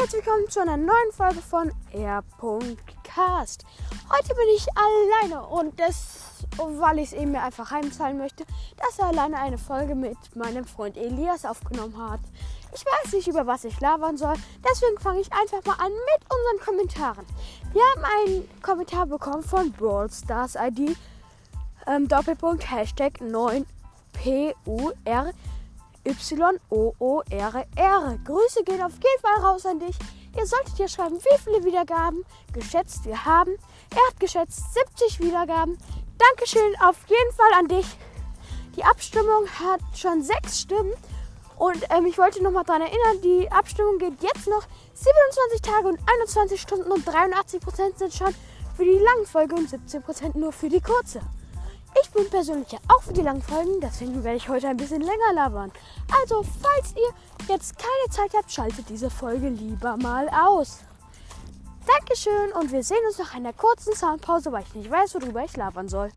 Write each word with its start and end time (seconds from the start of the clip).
herzlich 0.00 0.24
willkommen 0.24 0.48
zu 0.48 0.60
einer 0.60 0.76
neuen 0.76 1.12
Folge 1.12 1.40
von 1.40 1.72
R.cast. 1.90 3.64
Heute 4.08 4.28
bin 4.28 4.44
ich 4.54 4.66
alleine 4.76 5.44
und 5.44 5.80
das, 5.80 6.44
weil 6.56 7.00
ich 7.00 7.06
es 7.06 7.12
eben 7.14 7.32
mir 7.32 7.42
einfach 7.42 7.72
heimzahlen 7.72 8.16
möchte, 8.16 8.44
dass 8.76 9.00
er 9.00 9.06
alleine 9.06 9.38
eine 9.38 9.58
Folge 9.58 9.96
mit 9.96 10.16
meinem 10.36 10.64
Freund 10.64 10.96
Elias 10.96 11.44
aufgenommen 11.44 11.96
hat. 11.98 12.20
Ich 12.72 12.84
weiß 12.84 13.12
nicht, 13.12 13.26
über 13.26 13.48
was 13.48 13.64
ich 13.64 13.80
labern 13.80 14.16
soll, 14.16 14.34
deswegen 14.70 15.00
fange 15.00 15.20
ich 15.20 15.32
einfach 15.32 15.64
mal 15.64 15.84
an 15.84 15.90
mit 15.90 16.22
unseren 16.30 16.64
Kommentaren. 16.64 17.26
Wir 17.72 17.82
haben 17.82 18.04
einen 18.20 18.48
Kommentar 18.62 19.06
bekommen 19.06 19.42
von 19.42 19.72
Brawl 19.72 20.08
Stars 20.12 20.54
ID, 20.54 20.96
ähm, 21.88 22.06
Doppelpunkt, 22.06 22.70
Hashtag 22.70 23.14
9PUR. 23.20 23.64
Y-O-O-R-R. 26.04 27.68
Grüße 28.24 28.64
gehen 28.64 28.82
auf 28.82 28.92
jeden 28.92 29.20
Fall 29.22 29.44
raus 29.44 29.66
an 29.66 29.80
dich. 29.80 29.96
Ihr 30.36 30.46
solltet 30.46 30.76
hier 30.76 30.88
schreiben, 30.88 31.18
wie 31.18 31.38
viele 31.42 31.64
Wiedergaben 31.64 32.24
geschätzt 32.52 33.04
wir 33.04 33.24
haben. 33.24 33.56
Er 33.90 34.06
hat 34.08 34.20
geschätzt 34.20 34.62
70 34.74 35.20
Wiedergaben. 35.20 35.78
Dankeschön 36.18 36.74
auf 36.82 36.96
jeden 37.08 37.32
Fall 37.32 37.52
an 37.58 37.68
dich. 37.68 37.86
Die 38.76 38.84
Abstimmung 38.84 39.48
hat 39.58 39.80
schon 39.94 40.22
sechs 40.22 40.60
Stimmen. 40.60 40.92
Und 41.56 41.84
ähm, 41.90 42.06
ich 42.06 42.18
wollte 42.18 42.42
noch 42.42 42.52
mal 42.52 42.62
daran 42.62 42.82
erinnern, 42.82 43.20
die 43.22 43.50
Abstimmung 43.50 43.98
geht 43.98 44.22
jetzt 44.22 44.46
noch 44.46 44.62
27 44.94 45.62
Tage 45.62 45.88
und 45.88 45.98
21 46.20 46.60
Stunden 46.60 46.92
und 46.92 47.04
83 47.06 47.60
Prozent 47.60 47.98
sind 47.98 48.14
schon 48.14 48.32
für 48.76 48.84
die 48.84 48.98
lange 48.98 49.26
Folge 49.26 49.56
und 49.56 49.68
17 49.68 50.02
Prozent 50.02 50.34
nur 50.36 50.52
für 50.52 50.68
die 50.68 50.80
kurze. 50.80 51.20
Ich 52.02 52.10
bin 52.10 52.28
persönlich 52.30 52.70
ja 52.72 52.78
auch 52.88 53.02
für 53.02 53.12
die 53.12 53.22
langen 53.22 53.42
Folgen, 53.42 53.80
deswegen 53.80 54.22
werde 54.22 54.36
ich 54.36 54.48
heute 54.48 54.68
ein 54.68 54.76
bisschen 54.76 55.00
länger 55.00 55.32
labern. 55.34 55.72
Also, 56.22 56.42
falls 56.42 56.94
ihr 56.96 57.54
jetzt 57.54 57.76
keine 57.78 58.10
Zeit 58.10 58.32
habt, 58.36 58.50
schaltet 58.50 58.88
diese 58.88 59.10
Folge 59.10 59.48
lieber 59.48 59.96
mal 59.96 60.28
aus. 60.28 60.80
Dankeschön 61.86 62.52
und 62.52 62.70
wir 62.70 62.82
sehen 62.82 62.98
uns 63.06 63.18
nach 63.18 63.34
einer 63.34 63.52
kurzen 63.52 63.94
Soundpause, 63.94 64.52
weil 64.52 64.62
ich 64.62 64.74
nicht 64.74 64.90
weiß, 64.90 65.14
worüber 65.14 65.44
ich 65.44 65.56
labern 65.56 65.88
soll. 65.88 66.10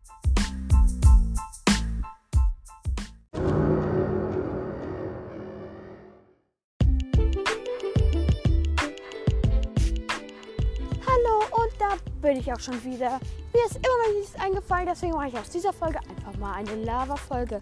Bin 12.22 12.36
ich 12.36 12.50
auch 12.52 12.60
schon 12.60 12.82
wieder. 12.84 13.20
Mir 13.52 13.64
ist 13.66 13.76
immer 13.76 14.06
noch 14.06 14.14
nichts 14.18 14.34
eingefallen, 14.40 14.86
deswegen 14.86 15.12
mache 15.12 15.28
ich 15.28 15.38
aus 15.38 15.50
dieser 15.50 15.72
Folge 15.72 15.98
einfach 15.98 16.38
mal 16.38 16.54
eine 16.54 16.74
Lava-Folge. 16.76 17.60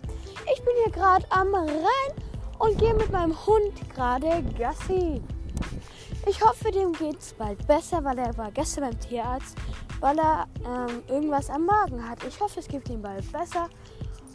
Ich 0.55 0.62
bin 0.62 0.75
hier 0.84 0.92
gerade 0.92 1.25
am 1.30 1.53
Rhein 1.55 2.14
und 2.58 2.78
gehe 2.78 2.94
mit 2.94 3.11
meinem 3.11 3.34
Hund 3.47 3.72
gerade 3.94 4.44
Gassi. 4.56 5.20
Ich 6.27 6.44
hoffe, 6.44 6.70
dem 6.70 6.92
geht 6.92 7.19
es 7.19 7.33
bald 7.33 7.66
besser, 7.66 8.05
weil 8.05 8.19
er 8.19 8.36
war 8.36 8.50
gestern 8.53 8.91
beim 8.91 9.00
Tierarzt, 9.00 9.56
weil 10.00 10.19
er 10.19 10.47
ähm, 10.66 11.03
irgendwas 11.08 11.48
am 11.48 11.64
Magen 11.64 12.06
hat. 12.08 12.22
Ich 12.25 12.38
hoffe, 12.38 12.61
es 12.61 12.69
geht 12.69 12.88
ihm 12.91 13.00
bald 13.00 13.31
besser. 13.33 13.70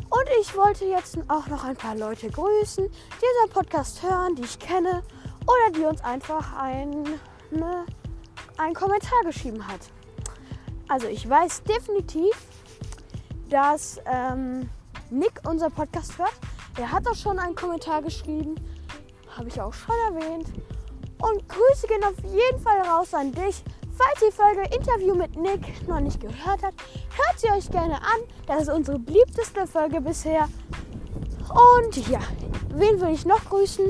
Und 0.10 0.30
ich 0.42 0.56
wollte 0.56 0.86
jetzt 0.86 1.18
auch 1.28 1.48
noch 1.48 1.64
ein 1.64 1.76
paar 1.76 1.96
Leute 1.96 2.30
grüßen, 2.30 2.86
die 2.86 3.44
unseren 3.44 3.54
Podcast 3.54 4.02
hören, 4.02 4.36
die 4.36 4.44
ich 4.44 4.58
kenne 4.58 5.04
oder 5.44 5.72
die 5.76 5.84
uns 5.84 6.04
einfach 6.04 6.58
ein, 6.58 7.04
ne, 7.52 7.86
einen 8.58 8.74
Kommentar 8.74 9.22
geschrieben 9.24 9.68
hat. 9.68 9.82
Also 10.88 11.08
ich 11.08 11.28
weiß 11.28 11.64
definitiv, 11.64 12.36
dass 13.50 14.00
ähm, 14.06 14.70
Nick 15.10 15.42
unser 15.48 15.70
Podcast 15.70 16.18
hört. 16.18 16.34
Er 16.78 16.92
hat 16.92 17.08
auch 17.08 17.16
schon 17.16 17.40
einen 17.40 17.56
Kommentar 17.56 18.02
geschrieben. 18.02 18.56
Habe 19.36 19.48
ich 19.48 19.60
auch 19.60 19.74
schon 19.74 19.96
erwähnt. 20.14 20.48
Und 21.22 21.48
Grüße 21.50 21.88
gehen 21.88 22.04
auf 22.04 22.18
jeden 22.24 22.60
Fall 22.60 22.82
raus 22.82 23.14
an 23.14 23.32
dich. 23.32 23.64
Falls 23.98 24.20
die 24.28 24.32
Folge 24.32 24.64
Interview 24.76 25.16
mit 25.16 25.38
Nick 25.38 25.88
noch 25.88 26.02
nicht 26.02 26.20
gehört 26.20 26.62
habt, 26.62 26.82
hört 27.16 27.40
sie 27.40 27.50
euch 27.50 27.70
gerne 27.72 27.96
an. 27.96 28.22
Das 28.46 28.64
ist 28.64 28.70
unsere 28.70 29.00
beliebteste 29.00 29.66
Folge 29.66 30.02
bisher. 30.02 30.50
Und 31.50 31.96
ja, 32.10 32.20
wen 32.74 33.00
will 33.00 33.14
ich 33.14 33.26
noch 33.26 33.44
grüßen? 33.46 33.86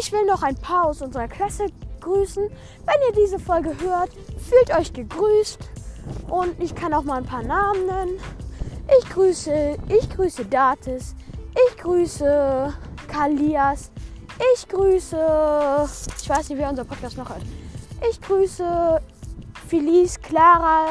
Ich 0.00 0.12
will 0.12 0.24
noch 0.24 0.42
ein 0.42 0.56
paar 0.56 0.86
aus 0.86 1.02
unserer 1.02 1.28
Klasse 1.28 1.66
grüßen. 2.00 2.48
Wenn 2.48 3.08
ihr 3.08 3.22
diese 3.22 3.38
Folge 3.38 3.78
hört, 3.80 4.10
fühlt 4.38 4.74
euch 4.78 4.92
gegrüßt. 4.94 5.58
Und 6.28 6.60
ich 6.62 6.74
kann 6.74 6.92
auch 6.94 7.04
mal 7.04 7.18
ein 7.18 7.26
paar 7.26 7.42
Namen 7.42 7.86
nennen. 7.86 8.18
Ich 8.98 9.08
grüße, 9.10 9.76
ich 9.88 10.10
grüße 10.10 10.44
Datis. 10.46 11.14
Ich 11.68 11.76
grüße 11.76 12.72
Kalias. 13.08 13.90
Ich 14.54 14.66
grüße, 14.66 15.88
ich 16.20 16.28
weiß 16.28 16.48
nicht, 16.48 16.58
wer 16.58 16.70
unser 16.70 16.84
Podcast 16.84 17.16
noch 17.16 17.28
hat. 17.28 17.42
Ich 18.10 18.20
grüße 18.20 19.00
Felice, 19.68 20.18
Clara, 20.20 20.86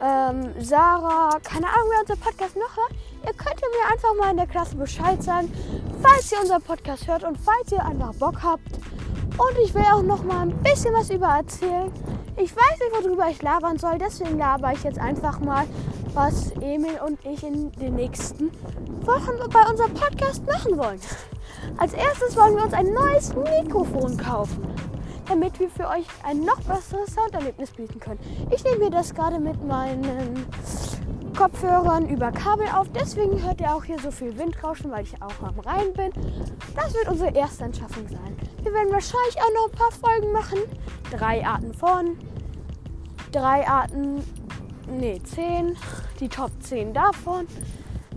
ähm, 0.00 0.52
Sarah, 0.58 1.38
keine 1.42 1.66
Ahnung, 1.66 1.88
wer 1.90 2.00
unser 2.00 2.16
Podcast 2.16 2.56
noch 2.56 2.76
hört. 2.76 2.92
Ihr 3.24 3.34
könnt 3.34 3.60
mir 3.60 3.92
einfach 3.92 4.14
mal 4.18 4.30
in 4.30 4.38
der 4.38 4.46
Klasse 4.46 4.74
Bescheid 4.74 5.22
sagen, 5.22 5.52
falls 6.00 6.32
ihr 6.32 6.40
unseren 6.40 6.62
Podcast 6.62 7.06
hört 7.06 7.24
und 7.24 7.38
falls 7.38 7.70
ihr 7.70 7.84
einfach 7.84 8.14
Bock 8.14 8.42
habt. 8.42 8.78
Und 9.38 9.58
ich 9.62 9.72
will 9.74 9.84
auch 9.92 10.02
noch 10.02 10.24
mal 10.24 10.40
ein 10.42 10.62
bisschen 10.62 10.92
was 10.92 11.10
über 11.10 11.28
erzählen. 11.28 11.92
Ich 12.36 12.56
weiß 12.56 12.78
nicht, 12.80 13.04
worüber 13.04 13.28
ich 13.28 13.42
labern 13.42 13.78
soll, 13.78 13.98
deswegen 13.98 14.38
laber 14.38 14.72
ich 14.72 14.82
jetzt 14.82 14.98
einfach 14.98 15.38
mal, 15.40 15.66
was 16.14 16.50
Emil 16.60 16.98
und 17.06 17.18
ich 17.24 17.42
in 17.42 17.70
den 17.72 17.94
nächsten 17.94 18.50
Wochen 19.04 19.32
bei 19.50 19.70
unserem 19.70 19.92
Podcast 19.94 20.44
machen 20.46 20.78
wollen. 20.78 21.00
Als 21.76 21.92
erstes 21.92 22.36
wollen 22.36 22.56
wir 22.56 22.64
uns 22.64 22.72
ein 22.72 22.92
neues 22.92 23.34
Mikrofon 23.34 24.16
kaufen, 24.16 24.66
damit 25.28 25.58
wir 25.60 25.68
für 25.68 25.88
euch 25.88 26.06
ein 26.22 26.40
noch 26.44 26.60
besseres 26.62 27.14
Sounderlebnis 27.14 27.70
bieten 27.70 28.00
können. 28.00 28.20
Ich 28.50 28.64
nehme 28.64 28.78
mir 28.78 28.90
das 28.90 29.14
gerade 29.14 29.38
mit 29.38 29.62
meinen 29.66 30.46
Kopfhörern 31.36 32.08
über 32.08 32.30
Kabel 32.30 32.66
auf, 32.68 32.88
deswegen 32.94 33.42
hört 33.42 33.60
ihr 33.60 33.74
auch 33.74 33.84
hier 33.84 33.98
so 33.98 34.10
viel 34.10 34.36
Windrauschen, 34.38 34.90
weil 34.90 35.04
ich 35.04 35.14
auch 35.22 35.42
am 35.42 35.58
Rhein 35.60 35.92
bin. 35.94 36.12
Das 36.76 36.92
wird 36.94 37.08
unsere 37.08 37.34
erste 37.34 37.64
Anschaffung 37.64 38.06
sein. 38.08 38.36
Wir 38.62 38.72
werden 38.72 38.92
wahrscheinlich 38.92 39.36
auch 39.36 39.52
noch 39.54 39.72
ein 39.72 39.78
paar 39.78 39.92
Folgen 39.92 40.32
machen. 40.32 40.58
Drei 41.10 41.44
Arten 41.44 41.72
von, 41.74 42.18
drei 43.32 43.66
Arten, 43.66 44.22
nee, 44.88 45.20
zehn, 45.24 45.76
die 46.20 46.28
Top 46.28 46.50
10 46.60 46.92
davon. 46.92 47.46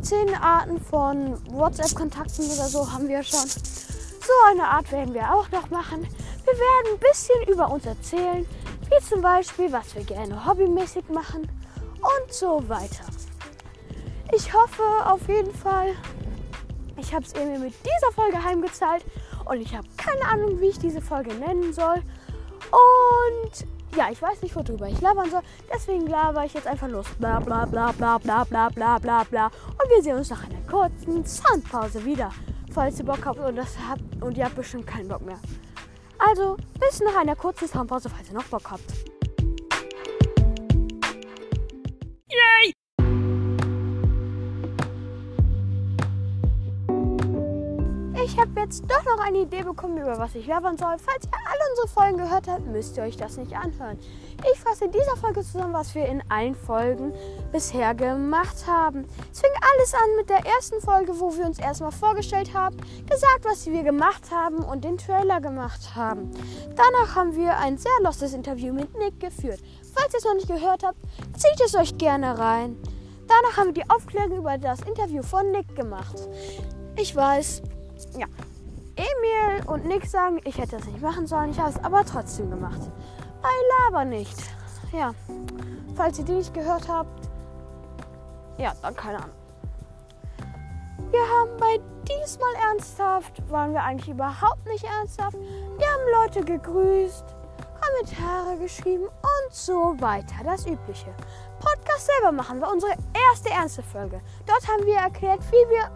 Zehn 0.01 0.35
Arten 0.35 0.79
von 0.79 1.37
WhatsApp-Kontakten 1.51 2.45
oder 2.45 2.67
so 2.67 2.91
haben 2.91 3.07
wir 3.07 3.23
schon. 3.23 3.47
So 3.47 4.33
eine 4.51 4.67
Art 4.67 4.91
werden 4.91 5.13
wir 5.13 5.33
auch 5.33 5.49
noch 5.51 5.69
machen. 5.69 6.01
Wir 6.01 6.53
werden 6.53 6.93
ein 6.93 6.99
bisschen 6.99 7.53
über 7.53 7.71
uns 7.71 7.85
erzählen, 7.85 8.45
wie 8.89 9.05
zum 9.07 9.21
Beispiel, 9.21 9.71
was 9.71 9.95
wir 9.95 10.03
gerne 10.03 10.45
hobbymäßig 10.45 11.09
machen 11.09 11.47
und 12.05 12.33
so 12.33 12.67
weiter. 12.67 13.05
Ich 14.33 14.53
hoffe 14.53 14.83
auf 15.05 15.27
jeden 15.27 15.53
Fall, 15.53 15.93
ich 16.97 17.13
habe 17.13 17.25
es 17.25 17.33
irgendwie 17.33 17.65
mit 17.65 17.73
dieser 17.83 18.11
Folge 18.11 18.43
heimgezahlt 18.43 19.05
und 19.45 19.61
ich 19.61 19.75
habe 19.75 19.87
keine 19.97 20.25
Ahnung, 20.25 20.59
wie 20.59 20.67
ich 20.67 20.79
diese 20.79 21.01
Folge 21.01 21.33
nennen 21.35 21.73
soll. 21.73 22.01
Und 22.71 23.65
ja, 23.95 24.09
ich 24.11 24.21
weiß 24.21 24.41
nicht, 24.41 24.55
worüber 24.55 24.87
ich 24.87 24.99
labern 25.01 25.29
soll. 25.29 25.41
Deswegen 25.73 26.07
laber 26.07 26.43
ich 26.45 26.53
jetzt 26.53 26.67
einfach 26.67 26.87
los. 26.87 27.05
Bla 27.19 27.39
bla 27.39 27.65
bla 27.65 27.91
bla 27.91 28.17
bla 28.17 28.43
bla 28.43 28.69
bla 28.69 28.99
bla 28.99 29.23
bla. 29.23 29.45
Und 29.45 29.89
wir 29.89 30.01
sehen 30.01 30.17
uns 30.17 30.29
nach 30.29 30.43
einer 30.43 30.61
kurzen 30.69 31.25
Soundpause 31.25 32.03
wieder. 32.03 32.31
Falls 32.73 32.99
ihr 32.99 33.05
Bock 33.05 33.25
habt 33.25 33.39
und 33.39 33.55
das 33.55 33.77
habt 33.87 34.01
und 34.21 34.37
ihr 34.37 34.45
habt 34.45 34.55
bestimmt 34.55 34.87
keinen 34.87 35.07
Bock 35.07 35.21
mehr. 35.21 35.39
Also, 36.17 36.57
bis 36.79 36.99
nach 37.01 37.15
einer 37.15 37.35
kurzen 37.35 37.67
Soundpause, 37.67 38.09
falls 38.09 38.27
ihr 38.29 38.35
noch 38.35 38.43
Bock 38.45 38.69
habt. 38.69 39.14
Ich 48.35 48.41
habe 48.41 48.59
jetzt 48.59 48.83
doch 48.91 49.01
noch 49.05 49.25
eine 49.25 49.37
Idee 49.37 49.63
bekommen, 49.63 49.97
über 49.97 50.19
was 50.19 50.35
ich 50.35 50.45
labern 50.45 50.77
soll. 50.77 50.97
Falls 50.97 51.23
ihr 51.23 51.31
alle 51.31 51.69
unsere 51.69 51.87
Folgen 51.87 52.17
gehört 52.17 52.49
habt, 52.49 52.67
müsst 52.67 52.97
ihr 52.97 53.03
euch 53.03 53.15
das 53.15 53.37
nicht 53.37 53.55
anhören. 53.55 53.97
Ich 54.51 54.59
fasse 54.59 54.83
in 54.83 54.91
dieser 54.91 55.15
Folge 55.15 55.41
zusammen, 55.41 55.71
was 55.71 55.95
wir 55.95 56.05
in 56.05 56.21
allen 56.27 56.53
Folgen 56.53 57.13
bisher 57.53 57.95
gemacht 57.95 58.67
haben. 58.67 59.05
Es 59.31 59.39
fing 59.39 59.51
alles 59.71 59.93
an 59.93 60.15
mit 60.17 60.29
der 60.29 60.45
ersten 60.45 60.81
Folge, 60.81 61.17
wo 61.17 61.33
wir 61.37 61.45
uns 61.45 61.59
erstmal 61.59 61.93
vorgestellt 61.93 62.53
haben, 62.53 62.75
gesagt, 63.09 63.45
was 63.45 63.67
wir 63.67 63.83
gemacht 63.83 64.29
haben 64.31 64.57
und 64.65 64.83
den 64.83 64.97
Trailer 64.97 65.39
gemacht 65.39 65.95
haben. 65.95 66.29
Danach 66.75 67.15
haben 67.15 67.37
wir 67.37 67.57
ein 67.57 67.77
sehr 67.77 67.99
lostes 68.03 68.33
Interview 68.33 68.73
mit 68.73 68.97
Nick 68.97 69.17
geführt. 69.21 69.61
Falls 69.93 70.13
ihr 70.13 70.17
es 70.17 70.25
noch 70.25 70.35
nicht 70.35 70.49
gehört 70.49 70.83
habt, 70.83 70.97
zieht 71.37 71.65
es 71.65 71.73
euch 71.73 71.97
gerne 71.97 72.37
rein. 72.37 72.75
Danach 73.29 73.55
haben 73.55 73.67
wir 73.67 73.81
die 73.85 73.89
Aufklärung 73.89 74.39
über 74.39 74.57
das 74.57 74.81
Interview 74.81 75.23
von 75.23 75.51
Nick 75.51 75.73
gemacht. 75.73 76.17
Ich 76.97 77.15
weiß, 77.15 77.61
ja. 78.17 78.27
Emil 78.95 79.65
und 79.67 79.85
Nick 79.85 80.05
sagen, 80.05 80.39
ich 80.45 80.57
hätte 80.57 80.77
das 80.77 80.85
nicht 80.85 81.01
machen 81.01 81.27
sollen. 81.27 81.51
Ich 81.51 81.59
habe 81.59 81.69
es 81.69 81.83
aber 81.83 82.05
trotzdem 82.05 82.49
gemacht. 82.49 82.79
Bei 83.41 83.49
Laber 83.85 84.05
nicht. 84.05 84.37
Ja. 84.93 85.13
Falls 85.95 86.19
ihr 86.19 86.25
die 86.25 86.33
nicht 86.33 86.53
gehört 86.53 86.87
habt, 86.87 87.29
ja, 88.57 88.73
dann 88.81 88.95
keine 88.95 89.17
Ahnung. 89.17 89.35
Wir 91.11 91.21
haben 91.21 91.57
bei 91.57 91.79
diesmal 92.07 92.53
ernsthaft, 92.69 93.49
waren 93.49 93.73
wir 93.73 93.83
eigentlich 93.83 94.09
überhaupt 94.09 94.65
nicht 94.65 94.83
ernsthaft. 94.83 95.37
Wir 95.37 95.87
haben 95.87 96.23
Leute 96.23 96.43
gegrüßt, 96.43 97.25
Kommentare 97.81 98.57
geschrieben 98.57 99.05
und 99.05 99.53
so 99.53 99.95
weiter. 99.99 100.35
Das 100.43 100.65
Übliche. 100.65 101.13
Podcast 101.59 102.07
selber 102.07 102.31
machen 102.31 102.61
war 102.61 102.71
unsere 102.71 102.93
erste 103.31 103.49
ernste 103.49 103.83
Folge. 103.83 104.21
Dort 104.45 104.67
haben 104.67 104.85
wir 104.85 104.97
erklärt, 104.97 105.39
wie, 105.51 105.69
wir, 105.69 105.89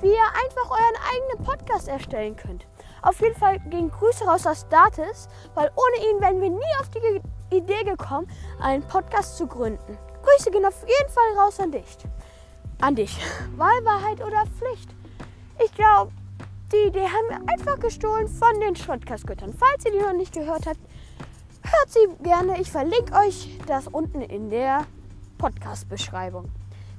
wie 0.00 0.08
ihr 0.08 0.26
einfach 0.44 0.70
euren 0.70 0.96
eigenen 1.12 1.44
Podcast 1.44 1.88
erstellen 1.88 2.36
könnt. 2.36 2.66
Auf 3.02 3.20
jeden 3.20 3.36
Fall 3.36 3.60
gehen 3.70 3.90
Grüße 3.90 4.24
raus 4.24 4.46
aus 4.46 4.68
Datis, 4.68 5.28
weil 5.54 5.70
ohne 5.76 6.10
ihn 6.10 6.20
wären 6.20 6.40
wir 6.40 6.50
nie 6.50 6.76
auf 6.80 6.90
die 6.90 7.56
Idee 7.56 7.84
gekommen, 7.84 8.28
einen 8.60 8.82
Podcast 8.82 9.36
zu 9.36 9.46
gründen. 9.46 9.98
Grüße 10.22 10.50
gehen 10.50 10.64
auf 10.64 10.80
jeden 10.80 11.10
Fall 11.10 11.44
raus 11.44 11.60
an 11.60 11.72
dich. 11.72 11.96
An 12.80 12.94
dich. 12.94 13.18
Wahlwahrheit 13.56 14.20
oder 14.20 14.44
Pflicht? 14.58 14.90
Ich 15.64 15.72
glaube, 15.72 16.12
die 16.72 16.88
Idee 16.88 17.04
haben 17.04 17.28
wir 17.28 17.52
einfach 17.52 17.78
gestohlen 17.78 18.28
von 18.28 18.58
den 18.60 18.74
Schrottkastgöttern. 18.74 19.54
Falls 19.54 19.84
ihr 19.84 19.92
die 19.92 20.00
noch 20.00 20.12
nicht 20.12 20.34
gehört 20.34 20.66
habt, 20.66 20.80
hört 21.62 21.90
sie 21.90 22.08
gerne. 22.22 22.60
Ich 22.60 22.70
verlinke 22.70 23.14
euch 23.14 23.58
das 23.66 23.86
unten 23.86 24.20
in 24.20 24.50
der 24.50 24.84
Podcast-Beschreibung. 25.38 26.50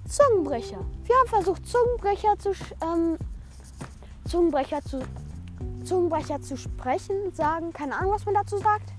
Zungenbrecher. 0.08 0.80
Wir 1.04 1.16
haben 1.18 1.28
versucht, 1.28 1.68
Zungenbrecher 1.68 2.40
zu, 2.40 2.52
ähm, 2.82 3.18
Zungenbrecher 4.28 4.82
zu, 4.82 5.02
Zungenbrecher 5.84 6.42
zu 6.42 6.58
sprechen, 6.58 7.34
sagen, 7.34 7.74
keine 7.74 7.96
Ahnung, 7.98 8.14
was 8.14 8.26
man 8.26 8.36
dazu 8.36 8.58
sagt. 8.58 8.94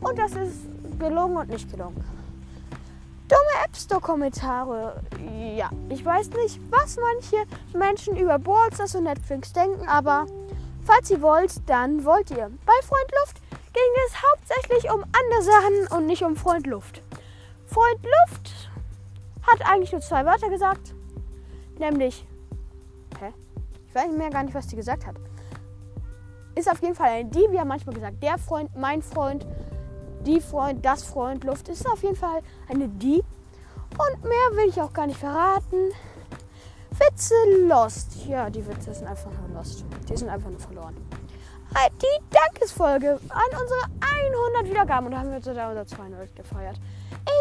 Und 0.00 0.18
das 0.18 0.32
ist 0.32 0.66
gelungen 0.98 1.36
und 1.36 1.48
nicht 1.48 1.70
gelungen. 1.70 2.04
Dumme 3.28 3.64
App 3.64 3.76
Store-Kommentare. 3.76 5.02
Ja, 5.56 5.70
ich 5.90 6.04
weiß 6.04 6.30
nicht, 6.30 6.60
was 6.70 6.96
manche 6.96 7.36
Menschen 7.76 8.16
über 8.16 8.38
Ballstars 8.38 8.94
und 8.94 9.04
Netflix 9.04 9.52
denken, 9.52 9.86
aber 9.86 10.26
falls 10.84 11.10
ihr 11.10 11.20
wollt, 11.20 11.52
dann 11.68 12.04
wollt 12.04 12.30
ihr. 12.30 12.50
Bei 12.64 12.72
Freund 12.82 13.12
Luft 13.20 13.40
ging 13.72 13.82
es 14.06 14.14
hauptsächlich 14.22 14.90
um 14.90 15.02
andere 15.02 15.42
Sachen 15.42 15.98
und 15.98 16.06
nicht 16.06 16.22
um 16.22 16.36
Freund 16.36 16.66
Luft. 16.66 17.02
Freund 17.66 18.02
Luft 18.02 18.67
hat 19.52 19.70
eigentlich 19.70 19.92
nur 19.92 20.00
zwei 20.00 20.24
Wörter 20.24 20.48
gesagt, 20.48 20.94
nämlich. 21.78 22.26
Hä? 23.20 23.32
Ich 23.88 23.94
weiß 23.94 24.12
mehr 24.12 24.30
gar 24.30 24.42
nicht, 24.42 24.54
was 24.54 24.66
die 24.66 24.76
gesagt 24.76 25.06
hat. 25.06 25.16
Ist 26.54 26.70
auf 26.70 26.80
jeden 26.82 26.94
Fall 26.94 27.10
ein 27.10 27.30
die. 27.30 27.46
Wir 27.50 27.60
haben 27.60 27.68
manchmal 27.68 27.94
gesagt, 27.94 28.22
der 28.22 28.36
Freund, 28.38 28.74
mein 28.76 29.02
Freund, 29.02 29.46
die 30.26 30.40
Freund, 30.40 30.84
das 30.84 31.04
Freund, 31.04 31.44
Luft. 31.44 31.68
Ist 31.68 31.88
auf 31.88 32.02
jeden 32.02 32.16
Fall 32.16 32.40
eine 32.68 32.88
die. 32.88 33.22
Und 33.92 34.22
mehr 34.22 34.50
will 34.52 34.68
ich 34.68 34.80
auch 34.80 34.92
gar 34.92 35.06
nicht 35.06 35.18
verraten. 35.18 35.92
Witze 36.90 37.34
Lost. 37.66 38.26
Ja, 38.26 38.50
die 38.50 38.66
Witze 38.66 38.92
sind 38.92 39.06
einfach 39.06 39.30
nur 39.30 39.58
Lost. 39.58 39.84
Die 40.08 40.16
sind 40.16 40.28
einfach 40.28 40.50
nur 40.50 40.60
verloren. 40.60 40.96
Die 42.02 42.34
Dankesfolge 42.34 43.20
an 43.28 43.60
unsere 43.60 43.80
100 44.58 44.70
Wiedergaben. 44.70 45.06
Und 45.08 45.18
haben 45.18 45.30
wir 45.30 45.40
sogar 45.40 45.70
unser 45.70 45.86
200 45.86 46.34
gefeiert. 46.34 46.76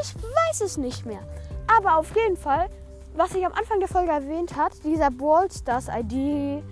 Ich 0.01 0.15
weiß 0.15 0.61
es 0.61 0.77
nicht 0.77 1.05
mehr. 1.05 1.21
Aber 1.67 1.97
auf 1.97 2.15
jeden 2.15 2.37
Fall, 2.37 2.69
was 3.15 3.33
ich 3.35 3.45
am 3.45 3.53
Anfang 3.53 3.79
der 3.79 3.89
Folge 3.89 4.11
erwähnt 4.11 4.55
hat, 4.55 4.71
dieser 4.83 5.11
Brawl 5.11 5.51
Stars 5.51 5.87
ID, 5.87 6.63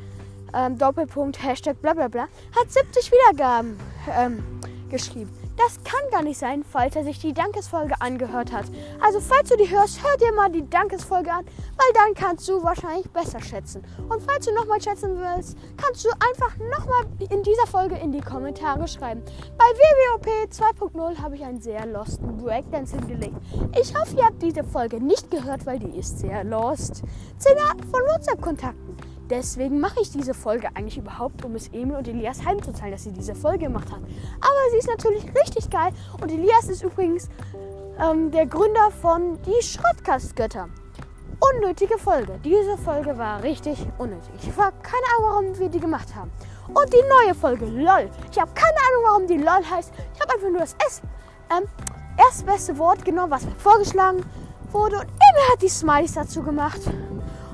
ähm, 0.54 0.78
Doppelpunkt, 0.78 1.42
Hashtag, 1.44 1.82
bla 1.82 1.94
bla 1.94 2.08
bla, 2.08 2.28
hat 2.58 2.72
70 2.72 3.12
Wiedergaben 3.12 3.80
ähm, 4.18 4.44
geschrieben. 4.90 5.45
Das 5.58 5.82
kann 5.84 6.10
gar 6.12 6.22
nicht 6.22 6.38
sein, 6.38 6.64
falls 6.64 6.96
er 6.96 7.04
sich 7.04 7.20
die 7.20 7.34
Dankesfolge 7.34 7.96
angehört 8.02 8.52
hat. 8.52 8.66
Also 9.02 9.22
falls 9.22 9.50
du 9.50 9.56
die 9.56 9.70
hörst, 9.70 10.04
hör 10.04 10.18
dir 10.18 10.34
mal 10.34 10.52
die 10.52 10.70
Dankesfolge 10.70 11.32
an, 11.32 11.46
weil 11.46 11.94
dann 11.94 12.14
kannst 12.14 12.48
du 12.50 12.62
wahrscheinlich 12.62 13.10
besser 13.12 13.42
schätzen. 13.42 13.84
Und 14.10 14.22
falls 14.22 14.46
du 14.46 14.54
nochmal 14.54 14.82
schätzen 14.82 15.18
willst, 15.18 15.58
kannst 15.78 16.04
du 16.04 16.10
einfach 16.10 16.58
nochmal 16.58 17.06
in 17.30 17.42
dieser 17.42 17.68
Folge 17.68 17.96
in 17.96 18.12
die 18.12 18.22
Kommentare 18.22 18.88
schreiben. 18.88 19.24
Bei 19.58 19.66
WWOP 19.66 20.28
2.0 20.52 21.22
habe 21.22 21.36
ich 21.36 21.44
einen 21.44 21.62
sehr 21.62 21.86
losten 21.86 22.38
Breakdance 22.38 22.98
hingelegt. 22.98 23.36
Ich 23.80 23.96
hoffe, 23.96 24.18
ihr 24.18 24.26
habt 24.26 24.42
diese 24.42 24.64
Folge 24.64 25.00
nicht 25.02 25.32
gehört, 25.32 25.66
weil 25.66 25.80
die 25.80 25.98
ist 25.98 26.20
sehr 26.20 26.44
lost. 26.44 27.04
10 27.38 27.58
Arten 27.60 27.84
von 27.84 28.02
WhatsApp-Kontakten. 28.02 28.98
Deswegen 29.30 29.80
mache 29.80 30.02
ich 30.02 30.12
diese 30.12 30.34
Folge 30.34 30.70
eigentlich 30.76 30.98
überhaupt, 30.98 31.44
um 31.44 31.56
es 31.56 31.70
Emil 31.70 31.96
und 31.96 32.08
Elias 32.08 32.46
heimzuzahlen, 32.46 32.92
dass 32.92 33.04
sie 33.04 33.12
diese 33.12 33.34
Folge 33.34 33.66
gemacht 33.66 33.92
haben. 33.92 34.06
Aber 34.40 34.72
sie 34.72 34.78
ist 34.78 34.88
natürlich 34.88 35.26
richtig 35.36 35.70
geil 35.70 35.92
und 36.22 36.32
Elias 36.32 36.70
ist 36.70 36.84
übrigens 36.84 37.28
ähm, 38.00 38.30
der 38.30 38.46
Gründer 38.46 38.92
von 39.02 39.40
Die 39.44 39.64
Schrottkastgötter. 39.64 40.70
Unnötige 41.40 41.98
Folge. 41.98 42.40
Diese 42.44 42.78
Folge 42.78 43.18
war 43.18 43.42
richtig 43.44 43.86
unnötig. 43.98 44.32
Ich 44.42 44.58
habe 44.58 44.76
keine 44.82 45.04
Ahnung, 45.18 45.30
warum 45.30 45.60
wir 45.60 45.70
die 45.70 45.80
gemacht 45.80 46.16
haben. 46.16 46.32
Und 46.68 46.94
die 46.94 47.04
neue 47.24 47.36
Folge, 47.36 47.66
LOL. 47.66 48.10
Ich 48.32 48.40
habe 48.40 48.52
keine 48.54 48.78
Ahnung, 48.78 49.04
warum 49.04 49.28
die 49.28 49.38
LOL 49.38 49.64
heißt. 49.70 49.92
Ich 50.14 50.22
habe 50.22 50.34
einfach 50.34 50.50
nur 50.50 50.60
das 50.60 50.76
S, 50.88 51.02
ähm, 51.52 51.68
erstbeste 52.18 52.78
Wort 52.78 53.04
genommen, 53.04 53.32
was 53.32 53.46
mir 53.46 53.56
vorgeschlagen 53.56 54.24
wurde. 54.72 54.96
Und 54.96 55.04
Emil 55.04 55.52
hat 55.52 55.62
die 55.62 55.70
Smileys 55.70 56.14
dazu 56.14 56.42
gemacht. 56.42 56.82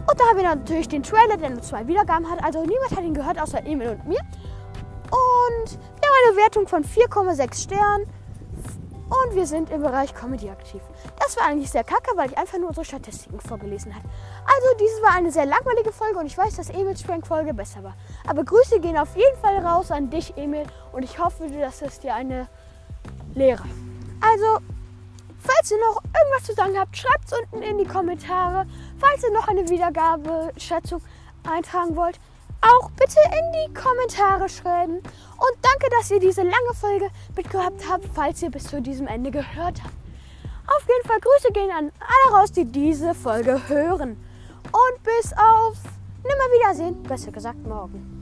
Und 0.08 0.20
da 0.20 0.26
haben 0.26 0.38
wir 0.38 0.44
natürlich 0.44 0.88
den 0.88 1.04
Trailer, 1.04 1.38
der 1.38 1.52
nur 1.52 1.62
zwei 1.62 1.88
Wiedergaben 1.88 2.30
hat. 2.30 2.44
Also 2.44 2.62
niemand 2.62 2.92
hat 2.92 3.04
ihn 3.04 3.14
gehört, 3.14 3.40
außer 3.40 3.66
Emil 3.66 3.90
und 3.90 4.08
mir. 4.08 4.20
Und 4.20 5.72
wir 5.72 6.10
haben 6.10 6.30
eine 6.30 6.38
Wertung 6.38 6.68
von 6.68 6.84
4,6 6.84 7.64
Sternen. 7.64 8.08
Und 9.12 9.36
wir 9.36 9.46
sind 9.46 9.70
im 9.72 9.82
Bereich 9.82 10.14
Comedy 10.16 10.50
aktiv. 10.50 10.82
Das 11.20 11.36
war 11.36 11.46
eigentlich 11.46 11.70
sehr 11.70 11.84
kacke, 11.84 12.16
weil 12.16 12.30
ich 12.30 12.38
einfach 12.38 12.58
nur 12.58 12.70
unsere 12.70 12.86
Statistiken 12.86 13.42
vorgelesen 13.42 13.94
habe. 13.94 14.08
Also, 14.46 14.68
dieses 14.80 15.02
war 15.02 15.14
eine 15.14 15.32
sehr 15.32 15.46
langweilige 15.46 15.92
Folge 15.92 16.18
und 16.18 16.28
ich 16.28 16.38
weiß, 16.38 16.56
dass 16.56 16.70
Emils 16.70 17.04
Prank-Folge 17.04 17.54
besser 17.54 17.84
war. 17.84 17.96
Aber 18.26 18.46
Grüße 18.46 18.80
gehen 18.80 18.98
auf 18.98 19.14
jeden 19.18 19.38
Fall 19.42 19.58
raus 19.66 19.92
an 19.92 20.10
dich, 20.10 20.38
Emil. 20.38 20.64
Und 20.94 21.04
ich 21.04 21.20
hoffe, 21.20 21.50
dass 21.50 21.82
es 21.82 22.00
dir 22.00 22.16
eine 22.16 22.48
Lehre. 23.34 23.66
Also, 24.22 24.66
Falls 25.44 25.72
ihr 25.72 25.80
noch 25.80 26.04
irgendwas 26.04 26.44
zu 26.46 26.54
sagen 26.54 26.78
habt, 26.78 26.96
schreibt 26.96 27.26
es 27.26 27.34
unten 27.34 27.64
in 27.64 27.78
die 27.78 27.86
Kommentare. 27.86 28.66
Falls 29.00 29.24
ihr 29.24 29.32
noch 29.32 29.48
eine 29.48 29.68
Wiedergabeschätzung 29.68 31.02
eintragen 31.50 31.96
wollt, 31.96 32.20
auch 32.62 32.92
bitte 32.92 33.18
in 33.26 33.52
die 33.54 33.74
Kommentare 33.74 34.48
schreiben. 34.48 34.98
Und 34.98 35.58
danke, 35.62 35.90
dass 35.98 36.12
ihr 36.12 36.20
diese 36.20 36.44
lange 36.44 36.74
Folge 36.80 37.10
mitgehabt 37.36 37.84
habt, 37.90 38.06
falls 38.14 38.42
ihr 38.44 38.52
bis 38.52 38.66
zu 38.66 38.82
diesem 38.82 39.08
Ende 39.08 39.32
gehört 39.32 39.84
habt. 39.84 39.96
Auf 40.68 40.88
jeden 40.88 41.08
Fall 41.08 41.20
Grüße 41.20 41.52
gehen 41.54 41.72
an 41.72 41.92
alle 42.00 42.38
raus, 42.38 42.52
die 42.52 42.66
diese 42.66 43.16
Folge 43.16 43.68
hören. 43.68 44.12
Und 44.66 45.04
bis 45.04 45.34
auf 45.34 45.78
Nimmerwiedersehen, 46.24 47.02
besser 47.04 47.32
gesagt 47.32 47.66
morgen. 47.66 48.21